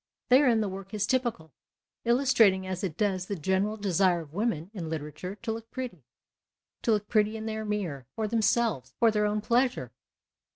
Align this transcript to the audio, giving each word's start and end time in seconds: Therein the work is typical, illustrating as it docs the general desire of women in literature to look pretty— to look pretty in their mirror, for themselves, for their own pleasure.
Therein 0.29 0.61
the 0.61 0.67
work 0.67 0.95
is 0.95 1.05
typical, 1.05 1.53
illustrating 2.05 2.65
as 2.65 2.83
it 2.83 2.97
docs 2.97 3.25
the 3.25 3.35
general 3.35 3.77
desire 3.77 4.21
of 4.21 4.33
women 4.33 4.71
in 4.73 4.89
literature 4.89 5.35
to 5.35 5.51
look 5.51 5.69
pretty— 5.69 6.03
to 6.81 6.91
look 6.93 7.07
pretty 7.07 7.37
in 7.37 7.45
their 7.45 7.63
mirror, 7.63 8.07
for 8.15 8.27
themselves, 8.27 8.95
for 8.97 9.11
their 9.11 9.27
own 9.27 9.41
pleasure. 9.41 9.91